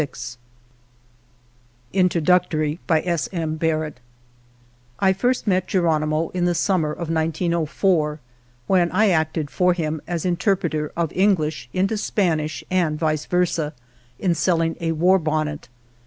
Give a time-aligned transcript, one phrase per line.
[0.01, 0.39] 210
[1.99, 2.79] INTRODUCTORY
[4.99, 8.19] I first met Geronimo in the summer of 1904,
[8.65, 13.75] when I acted for him as interpreter of English into Spanish, and vice versa,
[14.17, 15.69] in sell ing a war bonnet.